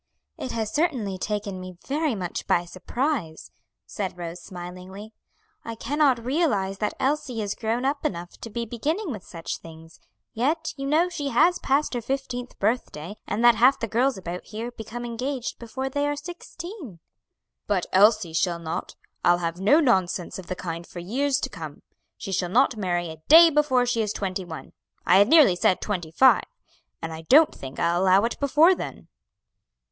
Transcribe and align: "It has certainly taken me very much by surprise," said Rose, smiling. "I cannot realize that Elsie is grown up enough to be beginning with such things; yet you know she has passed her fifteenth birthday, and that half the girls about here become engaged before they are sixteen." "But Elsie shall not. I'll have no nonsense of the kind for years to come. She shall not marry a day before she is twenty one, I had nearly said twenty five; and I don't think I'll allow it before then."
"It 0.35 0.51
has 0.53 0.73
certainly 0.73 1.19
taken 1.19 1.59
me 1.61 1.77
very 1.85 2.15
much 2.15 2.47
by 2.47 2.65
surprise," 2.65 3.51
said 3.85 4.17
Rose, 4.17 4.41
smiling. 4.41 5.11
"I 5.63 5.75
cannot 5.75 6.25
realize 6.25 6.79
that 6.79 6.95
Elsie 6.99 7.39
is 7.39 7.53
grown 7.53 7.85
up 7.85 8.03
enough 8.03 8.31
to 8.39 8.49
be 8.49 8.65
beginning 8.65 9.11
with 9.11 9.21
such 9.23 9.59
things; 9.59 9.99
yet 10.33 10.73
you 10.75 10.87
know 10.87 11.07
she 11.07 11.29
has 11.29 11.59
passed 11.59 11.93
her 11.93 12.01
fifteenth 12.01 12.57
birthday, 12.57 13.15
and 13.27 13.45
that 13.45 13.53
half 13.53 13.79
the 13.79 13.87
girls 13.87 14.17
about 14.17 14.45
here 14.45 14.71
become 14.71 15.05
engaged 15.05 15.59
before 15.59 15.87
they 15.87 16.07
are 16.07 16.15
sixteen." 16.15 16.99
"But 17.67 17.85
Elsie 17.93 18.33
shall 18.33 18.57
not. 18.57 18.95
I'll 19.23 19.37
have 19.37 19.59
no 19.59 19.79
nonsense 19.79 20.39
of 20.39 20.47
the 20.47 20.55
kind 20.55 20.87
for 20.87 20.97
years 20.97 21.39
to 21.41 21.47
come. 21.49 21.83
She 22.17 22.31
shall 22.31 22.49
not 22.49 22.75
marry 22.75 23.11
a 23.11 23.21
day 23.27 23.51
before 23.51 23.85
she 23.85 24.01
is 24.01 24.13
twenty 24.13 24.45
one, 24.45 24.73
I 25.05 25.19
had 25.19 25.27
nearly 25.27 25.55
said 25.55 25.79
twenty 25.79 26.09
five; 26.09 26.45
and 27.03 27.13
I 27.13 27.21
don't 27.29 27.53
think 27.53 27.77
I'll 27.79 28.01
allow 28.01 28.23
it 28.23 28.39
before 28.39 28.73
then." 28.73 29.07